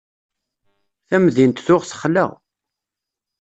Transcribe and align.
Tamdint 1.07 1.63
tuɣ 1.65 1.81
texla. 1.89 2.25